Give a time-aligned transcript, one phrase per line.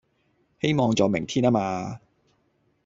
[0.59, 1.99] 希望在明天啊嘛